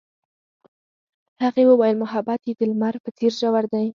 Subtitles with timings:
[1.43, 3.87] هغې وویل محبت یې د لمر په څېر ژور دی.